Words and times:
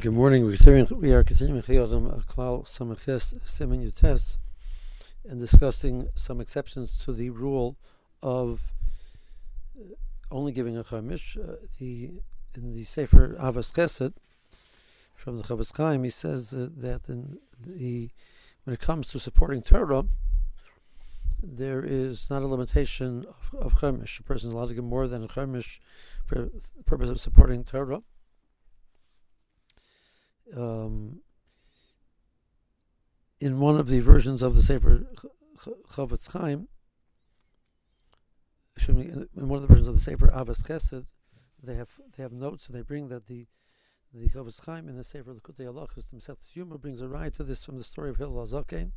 Good 0.00 0.14
morning. 0.14 0.46
We 0.46 1.12
are 1.12 1.22
continuing 1.22 1.60
Chayei 1.60 1.84
Adam 1.84 2.24
Klal 2.26 2.64
Samaches 2.64 4.38
and 5.28 5.38
discussing 5.38 6.08
some 6.14 6.40
exceptions 6.40 6.96
to 7.00 7.12
the 7.12 7.28
rule 7.28 7.76
of 8.22 8.72
uh, 9.78 9.92
only 10.30 10.52
giving 10.52 10.78
a 10.78 10.82
chamish. 10.82 11.36
Uh, 11.36 11.56
the 11.78 12.12
in 12.56 12.72
the 12.72 12.84
Sefer 12.84 13.36
Avos 13.38 13.70
Chesed 13.70 14.14
from 15.14 15.36
the 15.36 15.42
Chofetz 15.42 15.76
Chaim, 15.76 16.04
he 16.04 16.10
says 16.10 16.54
uh, 16.54 16.70
that 16.74 17.06
in 17.10 17.36
the 17.60 18.08
when 18.64 18.72
it 18.72 18.80
comes 18.80 19.08
to 19.08 19.20
supporting 19.20 19.60
Torah, 19.60 20.04
there 21.42 21.84
is 21.84 22.30
not 22.30 22.40
a 22.40 22.46
limitation 22.46 23.26
of, 23.28 23.60
of 23.60 23.74
chamish. 23.74 24.18
A 24.20 24.22
person 24.22 24.48
is 24.48 24.54
allowed 24.54 24.70
to 24.70 24.74
give 24.74 24.84
more 24.84 25.06
than 25.06 25.22
a 25.22 25.28
chamish 25.28 25.80
for 26.24 26.36
the 26.36 26.62
purpose 26.86 27.10
of 27.10 27.20
supporting 27.20 27.62
Torah 27.62 28.00
um, 30.56 31.20
in 33.40 33.58
one 33.58 33.76
of 33.76 33.88
the 33.88 34.00
versions 34.00 34.42
of 34.42 34.54
the 34.54 34.62
Sefer 34.62 35.06
Chofetz 35.90 36.32
Chaim, 36.32 36.68
in 38.86 39.48
one 39.48 39.56
of 39.56 39.62
the 39.62 39.68
versions 39.68 39.88
of 39.88 39.94
the 39.94 40.00
Sefer 40.00 40.28
Avos 40.28 40.62
Chesed, 40.62 41.06
they 41.62 41.74
have 41.74 41.90
they 42.16 42.22
have 42.22 42.32
notes 42.32 42.68
and 42.68 42.76
they 42.76 42.82
bring 42.82 43.08
that 43.08 43.26
the 43.26 43.46
the 44.12 44.28
Chofetz 44.28 44.64
Chaim 44.64 44.88
in 44.88 44.96
the 44.96 45.04
Sefer 45.04 45.34
Likutei 45.34 45.66
Halachos 45.66 46.10
himself 46.10 46.38
Yuma 46.54 46.78
brings 46.78 47.00
a 47.00 47.08
ride 47.08 47.34
to 47.34 47.44
this 47.44 47.64
from 47.64 47.78
the 47.78 47.84
story 47.84 48.10
of 48.10 48.16
Hillel 48.16 48.46
HaZaken, 48.46 48.92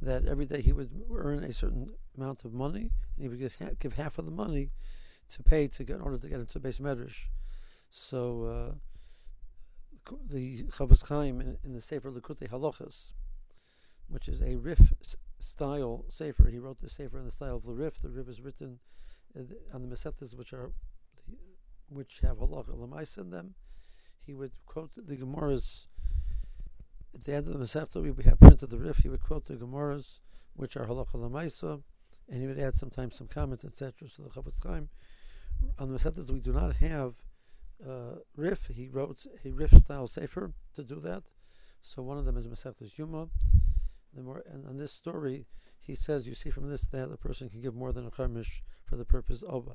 that 0.00 0.24
every 0.26 0.46
day 0.46 0.60
he 0.60 0.72
would 0.72 0.90
earn 1.14 1.44
a 1.44 1.52
certain 1.52 1.90
amount 2.16 2.44
of 2.44 2.52
money 2.52 2.90
and 3.16 3.22
he 3.22 3.28
would 3.28 3.38
give, 3.38 3.56
give 3.78 3.94
half 3.94 4.18
of 4.18 4.24
the 4.24 4.30
money 4.30 4.70
to 5.30 5.42
pay 5.42 5.66
to 5.68 5.84
get 5.84 5.96
in 5.96 6.02
order 6.02 6.18
to 6.18 6.28
get 6.28 6.40
into 6.40 6.58
the 6.58 6.68
beis 6.68 6.80
medrash. 6.80 7.24
So. 7.90 8.44
Uh, 8.44 8.74
the 10.28 10.64
Chofetz 10.64 11.08
Chaim 11.08 11.40
in, 11.40 11.56
in, 11.64 11.72
the 11.72 11.80
Sefer 11.80 12.10
Likutei 12.10 12.48
Halachos, 12.48 13.12
which 14.08 14.28
is 14.28 14.42
a 14.42 14.56
Rif 14.56 14.92
style 15.38 16.04
Sefer. 16.08 16.48
He 16.48 16.58
wrote 16.58 16.80
the 16.80 16.88
Sefer 16.88 17.18
in 17.18 17.24
the 17.24 17.30
style 17.30 17.56
of 17.56 17.64
the 17.64 17.72
Rif. 17.72 18.00
The 18.02 18.08
Rif 18.08 18.28
is 18.28 18.40
written 18.40 18.78
uh, 19.38 19.42
on 19.74 19.82
the 19.82 19.94
Masechtas, 19.94 20.36
which 20.36 20.52
are 20.52 20.72
which 21.88 22.20
have 22.20 22.38
halacha 22.38 22.70
lemaisa 22.70 23.18
in 23.18 23.30
them. 23.30 23.54
He 24.26 24.34
would 24.34 24.52
quote 24.66 24.90
the 24.96 25.16
Gemaras 25.16 25.86
at 27.14 27.24
the 27.24 27.34
end 27.34 27.46
of 27.46 27.52
the 27.52 27.64
Masechta. 27.64 28.02
We 28.02 28.24
have 28.24 28.40
printed 28.40 28.70
the 28.70 28.78
Rif. 28.78 28.98
He 28.98 29.08
would 29.08 29.22
quote 29.22 29.46
the 29.46 29.54
Gemaras, 29.54 30.20
which 30.54 30.76
are 30.76 30.86
halacha 30.86 31.14
lemaisa, 31.14 31.82
and 32.28 32.40
he 32.40 32.46
would 32.46 32.58
add 32.58 32.76
sometimes 32.76 33.16
some 33.16 33.28
comments, 33.28 33.64
etc. 33.64 34.08
So 34.08 34.22
the 34.22 34.30
Chofetz 34.30 34.62
Chaim 34.62 34.88
on 35.78 35.92
the 35.92 35.98
Masechtas 35.98 36.30
we 36.30 36.40
do 36.40 36.52
not 36.52 36.76
have 36.76 37.14
uh. 37.86 38.16
He 38.70 38.88
wrote 38.88 39.26
a 39.44 39.50
Rif 39.50 39.70
style 39.78 40.06
sefer 40.06 40.52
to 40.74 40.82
do 40.82 40.96
that. 41.00 41.24
So 41.80 42.02
one 42.02 42.18
of 42.18 42.24
them 42.24 42.36
is 42.36 42.46
Masechtas 42.46 42.96
Yuma. 42.98 43.28
The 44.14 44.22
more 44.22 44.42
and 44.46 44.66
on 44.66 44.76
this 44.76 44.92
story, 44.92 45.44
he 45.80 45.94
says 45.94 46.26
you 46.26 46.34
see 46.34 46.50
from 46.50 46.68
this 46.68 46.86
that 46.86 47.10
a 47.10 47.16
person 47.16 47.48
can 47.48 47.60
give 47.60 47.74
more 47.74 47.92
than 47.92 48.06
a 48.06 48.10
chamish 48.10 48.62
for 48.84 48.96
the 48.96 49.04
purpose 49.04 49.42
of 49.42 49.68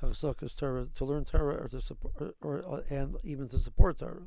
Hachzakas 0.00 0.54
Torah 0.54 0.86
to 0.94 1.04
learn 1.04 1.24
Torah 1.24 1.62
or 1.62 1.68
to 1.68 1.80
support 1.80 2.14
or, 2.18 2.34
or, 2.40 2.62
or 2.62 2.84
and 2.90 3.16
even 3.22 3.48
to 3.48 3.58
support 3.58 3.98
Torah. 3.98 4.26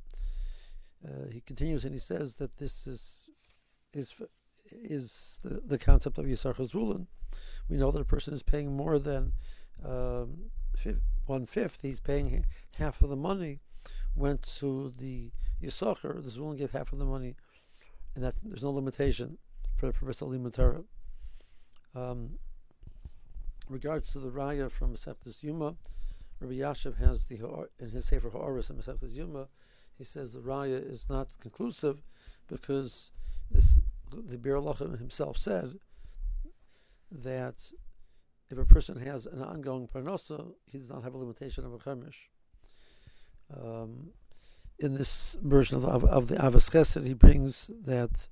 Uh, 1.05 1.29
he 1.31 1.41
continues 1.41 1.85
and 1.85 1.93
he 1.93 1.99
says 1.99 2.35
that 2.35 2.57
this 2.57 2.87
is 2.87 3.23
is 3.93 4.13
is 4.71 5.39
the, 5.43 5.61
the 5.65 5.77
concept 5.77 6.17
of 6.17 6.25
Yissachar 6.25 6.69
Zevulun. 6.69 7.07
We 7.69 7.77
know 7.77 7.91
that 7.91 8.01
a 8.01 8.05
person 8.05 8.33
is 8.33 8.43
paying 8.43 8.75
more 8.75 8.99
than 8.99 9.33
um, 9.83 10.51
one 11.25 11.45
fifth, 11.45 11.79
he's 11.81 11.99
paying 11.99 12.45
half 12.77 13.01
of 13.01 13.09
the 13.09 13.15
money, 13.15 13.59
went 14.15 14.41
to 14.59 14.93
the 14.97 15.31
Yisachar, 15.61 16.23
the 16.23 16.29
Zulun 16.29 16.57
gave 16.57 16.71
half 16.71 16.93
of 16.93 16.99
the 16.99 17.05
money, 17.05 17.35
and 18.15 18.23
that 18.23 18.35
there's 18.43 18.63
no 18.63 18.71
limitation 18.71 19.37
for 19.77 19.87
the 19.87 19.93
purpose 19.93 20.21
of 20.21 20.29
Limud 20.29 20.53
Torah. 20.53 20.83
Um, 21.95 22.37
regards 23.69 24.11
to 24.13 24.19
the 24.19 24.29
Raya 24.29 24.69
from 24.71 24.93
Masechtas 24.93 25.41
Yuma, 25.41 25.75
Rav 26.39 26.51
Elyashiv 26.51 26.97
has 26.97 27.23
the 27.23 27.37
in 27.79 27.89
his 27.89 28.05
Sefer 28.05 28.29
He'aros 28.29 28.69
Masechtas 28.69 29.13
Yuma, 29.13 29.47
he 29.97 30.03
says 30.03 30.33
the 30.33 30.39
Raya 30.39 30.89
is 30.89 31.07
not 31.09 31.29
conclusive 31.39 32.01
because 32.47 33.11
this, 33.49 33.79
the 34.11 34.37
Bir 34.37 34.61
himself 34.97 35.37
said 35.37 35.79
that 37.11 37.55
if 38.49 38.57
a 38.57 38.65
person 38.65 38.97
has 38.97 39.25
an 39.25 39.41
ongoing 39.41 39.87
parnosa, 39.87 40.53
he 40.65 40.77
does 40.77 40.89
not 40.89 41.03
have 41.03 41.13
a 41.13 41.17
limitation 41.17 41.65
of 41.65 41.73
a 41.73 41.77
chemish. 41.77 42.29
Um, 43.55 44.11
in 44.79 44.93
this 44.93 45.37
version 45.41 45.77
of, 45.77 45.85
of, 45.85 46.03
of 46.05 46.27
the 46.27 46.35
Avos 46.35 46.69
Chesed, 46.69 47.05
he 47.05 47.13
brings 47.13 47.71
that 47.85 48.27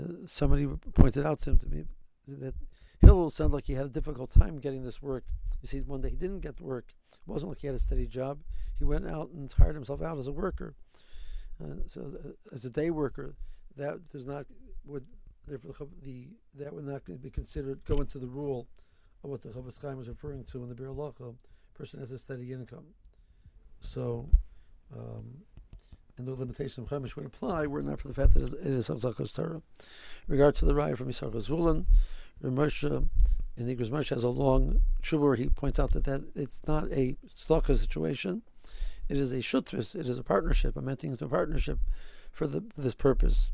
uh, 0.00 0.26
somebody 0.26 0.66
pointed 0.94 1.24
out 1.24 1.40
to 1.42 1.50
him 1.50 1.58
to 1.58 1.66
me 1.68 1.84
that 2.26 2.54
Hillel 3.00 3.30
sounded 3.30 3.54
like 3.54 3.66
he 3.66 3.74
had 3.74 3.86
a 3.86 3.90
difficult 3.90 4.30
time 4.30 4.58
getting 4.58 4.82
this 4.82 5.02
work. 5.02 5.24
You 5.62 5.68
see, 5.68 5.80
one 5.80 6.00
day 6.00 6.10
he 6.10 6.16
didn't 6.16 6.40
get 6.40 6.60
work. 6.60 6.92
It 7.12 7.30
wasn't 7.30 7.50
like 7.50 7.60
he 7.60 7.66
had 7.66 7.76
a 7.76 7.80
steady 7.80 8.06
job. 8.06 8.40
He 8.78 8.84
went 8.84 9.08
out 9.08 9.30
and 9.30 9.50
hired 9.52 9.74
himself 9.74 10.02
out 10.02 10.18
as 10.18 10.26
a 10.26 10.32
worker. 10.32 10.74
Uh, 11.62 11.76
so, 11.86 12.12
uh, 12.24 12.54
as 12.54 12.64
a 12.64 12.70
day 12.70 12.90
worker, 12.90 13.36
that 13.76 14.08
does 14.10 14.26
not 14.26 14.46
would 14.84 15.06
therefore 15.46 15.74
the 16.02 16.28
that 16.54 16.72
would 16.72 16.84
not 16.84 17.02
be 17.20 17.30
considered 17.30 17.84
go 17.84 17.96
into 17.96 18.18
the 18.18 18.26
rule 18.26 18.66
what 19.28 19.42
the 19.42 19.50
Chofetz 19.50 19.80
Chaim 19.80 19.96
was 19.96 20.08
referring 20.08 20.44
to 20.44 20.62
in 20.62 20.68
the 20.68 20.74
Biur 20.74 20.94
Halacha, 20.94 21.34
person 21.74 22.00
has 22.00 22.12
a 22.12 22.18
steady 22.18 22.52
income. 22.52 22.84
So, 23.80 24.28
um, 24.96 25.42
and 26.16 26.26
the 26.26 26.34
limitation 26.34 26.84
of 26.84 26.90
Chemish 26.90 27.16
would 27.16 27.26
apply 27.26 27.66
were 27.66 27.82
not 27.82 28.00
for 28.00 28.08
the 28.08 28.14
fact 28.14 28.34
that 28.34 28.52
it 28.52 28.66
is 28.66 28.88
Hachzakas 28.88 29.34
Torah. 29.34 29.62
regard 30.28 30.54
to 30.56 30.64
the 30.64 30.74
Raya 30.74 30.96
from 30.96 31.08
Yisrael 31.08 31.32
Zvulun, 31.32 31.86
Rav 32.40 32.52
Moshe 32.52 33.08
in 33.56 33.66
the 33.66 33.76
Moshe 33.76 34.10
has 34.10 34.24
a 34.24 34.28
long 34.28 34.80
tshuva 35.02 35.36
he 35.36 35.48
points 35.48 35.78
out 35.78 35.92
that, 35.92 36.04
that 36.04 36.24
it's 36.34 36.66
not 36.66 36.90
a 36.92 37.16
stalker 37.32 37.74
situation. 37.74 38.42
It 39.08 39.16
is 39.16 39.32
a 39.32 39.36
shutfus, 39.36 39.94
it 39.94 40.08
is 40.08 40.18
a 40.18 40.24
partnership, 40.24 40.76
I'm 40.76 40.88
entering 40.88 41.12
into 41.12 41.26
a 41.26 41.28
partnership 41.28 41.78
for 42.32 42.46
the, 42.46 42.64
this 42.76 42.94
purpose. 42.94 43.52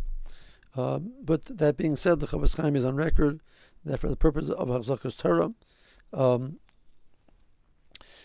Um, 0.77 1.13
but 1.23 1.45
that 1.59 1.77
being 1.77 1.97
said, 1.97 2.21
the 2.21 2.27
Chofetz 2.27 2.57
Chaim 2.57 2.77
is 2.77 2.85
on 2.85 2.97
record 2.97 3.41
that 3.85 3.99
for 3.99 4.09
the 4.09 4.17
purpose 4.17 4.49
of 4.49 4.69
Hachzakas 4.69 5.17
Torah, 5.17 5.53
um, 6.13 6.59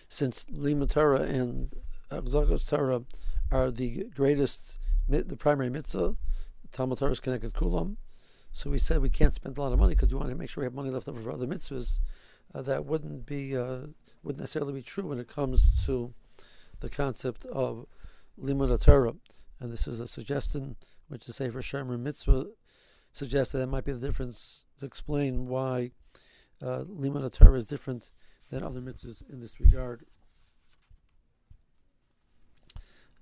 since 0.08 0.46
Limud 0.46 0.92
Torah 0.92 1.22
and 1.22 1.74
Hachzakas 2.12 2.70
Torah 2.70 3.04
are 3.52 3.72
the 3.72 4.06
greatest, 4.16 4.80
the 5.08 5.38
primary 5.38 5.70
mitzvah, 5.70 6.16
Talmud 6.72 7.00
Torah 7.00 7.12
is 7.12 7.20
connected 7.20 7.54
kulam. 7.54 7.96
So 8.52 8.70
we 8.70 8.78
said 8.78 9.02
we 9.02 9.10
can't 9.10 9.34
spend 9.34 9.58
a 9.58 9.62
lot 9.62 9.74
of 9.74 9.80
money 9.80 9.96
because 9.96 10.14
we 10.14 10.18
want 10.18 10.30
to 10.30 10.36
make 10.36 10.50
sure 10.50 10.62
we 10.62 10.66
have 10.66 10.74
money 10.74 10.90
left 10.90 11.08
over 11.08 11.20
for 11.20 11.32
other 11.32 11.48
mitzvahs. 11.48 12.00
Uh, 12.54 12.62
that 12.62 12.86
wouldn't 12.86 13.26
be 13.26 13.58
uh, 13.58 13.88
wouldn't 14.24 14.40
necessarily 14.40 14.74
be 14.74 14.82
true 14.82 15.08
when 15.08 15.20
it 15.20 15.28
comes 15.28 15.86
to 15.86 16.14
the 16.80 16.90
concept 16.90 17.46
of 17.46 17.86
limud 18.42 18.82
Torah, 18.82 19.16
and 19.60 19.72
this 19.72 19.88
is 19.88 20.00
a 20.00 20.08
suggestion 20.08 20.76
which 21.08 21.26
the 21.26 21.34
Sefer 21.34 21.62
Shemer 21.62 22.00
Mitzvah 22.00 22.48
suggests 23.14 23.54
that 23.54 23.60
that 23.60 23.68
might 23.68 23.86
be 23.86 23.94
the 23.94 24.06
difference 24.06 24.66
to 24.80 24.86
explain 24.86 25.48
why 25.48 25.92
uh, 26.62 26.84
Limud 26.84 27.32
Torah 27.32 27.58
is 27.58 27.68
different 27.68 28.12
than 28.52 28.64
other 28.64 28.82
mitzvahs 28.82 29.24
in 29.32 29.40
this 29.40 29.60
regard. 29.60 30.06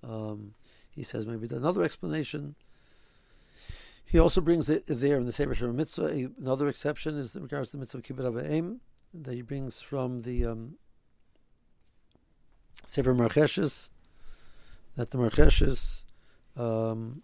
Um, 0.04 0.56
he 0.92 1.04
says 1.04 1.26
maybe 1.26 1.48
another 1.56 1.84
explanation. 1.84 2.56
He 4.06 4.20
also 4.20 4.42
brings 4.42 4.70
it 4.70 4.84
there 4.88 5.18
in 5.18 5.26
the 5.26 5.32
Sefer 5.32 5.56
Shemer 5.56 5.74
Mitzvah. 5.74 6.30
Another 6.40 6.68
exception 6.68 7.16
is 7.16 7.36
in 7.36 7.44
regards 7.44 7.72
to 7.72 7.78
the 7.78 7.82
mitzvah 7.82 8.00
of 8.00 8.04
Kibbut 8.04 8.50
Aim 8.50 8.82
that 9.14 9.34
he 9.34 9.42
brings 9.42 9.80
from 9.80 10.24
the 10.24 10.46
um, 10.46 10.76
Sefer 12.86 13.14
Marcheshes, 13.14 13.90
that 14.96 15.12
the 15.12 15.18
Marcheshes 15.18 15.93
um, 16.58 17.24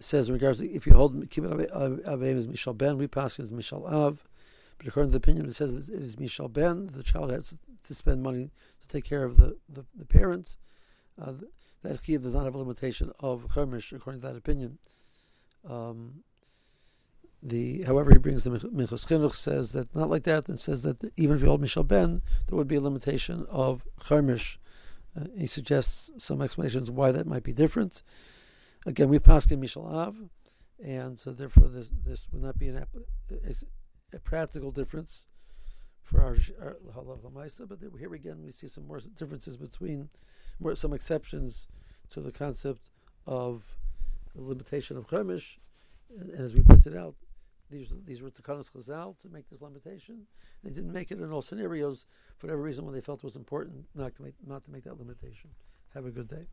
says 0.00 0.28
in 0.28 0.34
regards 0.34 0.58
to 0.58 0.70
if 0.70 0.86
you 0.86 0.94
hold 0.94 1.14
kibbut 1.30 1.70
avim 1.70 2.36
as 2.36 2.46
mishal 2.46 2.76
ben, 2.76 2.98
we 2.98 3.06
pass 3.06 3.38
it 3.38 3.42
as 3.42 3.50
mishal 3.50 3.90
av. 3.90 4.24
But 4.78 4.88
according 4.88 5.12
to 5.12 5.18
the 5.18 5.22
opinion, 5.22 5.46
it 5.46 5.54
says 5.54 5.88
it 5.88 5.94
is 5.94 6.16
mishal 6.16 6.52
ben. 6.52 6.88
The 6.88 7.02
child 7.02 7.30
has 7.30 7.54
to 7.84 7.94
spend 7.94 8.22
money 8.22 8.50
to 8.82 8.88
take 8.88 9.04
care 9.04 9.24
of 9.24 9.36
the 9.36 9.56
the, 9.68 9.84
the 9.96 10.06
parents. 10.06 10.56
Uh, 11.20 11.32
that 11.82 12.02
chiyuv 12.02 12.22
does 12.22 12.34
not 12.34 12.44
have 12.44 12.54
a 12.54 12.58
limitation 12.58 13.12
of 13.20 13.46
chermish, 13.54 13.92
according 13.92 14.20
to 14.20 14.28
that 14.28 14.36
opinion. 14.36 14.78
Um, 15.68 16.22
the 17.42 17.82
however 17.82 18.12
he 18.12 18.18
brings 18.18 18.44
the 18.44 18.50
Minchas 18.50 19.06
Chinuch 19.06 19.34
says 19.34 19.72
that 19.72 19.94
not 19.96 20.08
like 20.08 20.22
that, 20.24 20.48
and 20.48 20.58
says 20.58 20.82
that 20.82 21.10
even 21.16 21.36
if 21.36 21.42
you 21.42 21.48
hold 21.48 21.60
Mishal 21.62 21.86
Ben, 21.86 22.22
there 22.46 22.56
would 22.56 22.68
be 22.68 22.76
a 22.76 22.80
limitation 22.80 23.46
of 23.50 23.82
chermish. 24.00 24.58
Uh, 25.18 25.24
he 25.36 25.46
suggests 25.46 26.10
some 26.18 26.40
explanations 26.40 26.90
why 26.90 27.10
that 27.10 27.26
might 27.26 27.42
be 27.42 27.52
different. 27.52 28.02
Again, 28.86 29.08
we 29.08 29.18
pass 29.18 29.50
in 29.50 29.60
Mishal 29.60 29.86
Av, 29.86 30.16
and 30.84 31.18
so 31.18 31.32
therefore 31.32 31.68
this 31.68 31.90
this 32.04 32.26
would 32.32 32.42
not 32.42 32.58
be 32.58 32.68
an 32.68 32.84
a, 34.12 34.18
practical 34.18 34.70
difference 34.70 35.26
for 36.02 36.20
our, 36.20 36.36
our 36.60 36.76
halacha 36.94 37.68
But 37.68 37.78
here 37.98 38.12
again, 38.14 38.42
we 38.44 38.50
see 38.50 38.68
some 38.68 38.86
more 38.86 39.00
differences 39.14 39.56
between 39.56 40.10
more 40.58 40.74
some 40.74 40.92
exceptions 40.92 41.68
to 42.10 42.20
the 42.20 42.32
concept 42.32 42.90
of 43.26 43.76
the 44.34 44.42
limitation 44.42 44.96
of 44.96 45.06
Chemish. 45.06 45.58
And, 46.18 46.30
and 46.30 46.40
as 46.40 46.54
we 46.54 46.62
pointed 46.62 46.96
out, 46.96 47.14
these 47.70 47.92
these 48.04 48.20
were 48.20 48.30
Takanas 48.30 48.70
Chazal 48.70 49.18
to 49.22 49.28
make 49.28 49.48
this 49.48 49.62
limitation. 49.62 50.26
They 50.62 50.70
didn't 50.70 50.92
make 50.92 51.10
it 51.10 51.20
in 51.20 51.32
all 51.32 51.40
scenarios 51.40 52.04
for 52.36 52.46
whatever 52.48 52.62
reason 52.62 52.84
when 52.84 52.94
they 52.94 53.00
felt 53.00 53.20
it 53.20 53.24
was 53.24 53.36
important 53.36 53.86
not 53.94 54.14
to 54.16 54.22
make 54.22 54.34
not 54.44 54.64
to 54.64 54.70
make 54.70 54.84
that 54.84 54.98
limitation. 54.98 55.50
Have 55.94 56.04
a 56.04 56.10
good 56.10 56.28
day. 56.28 56.48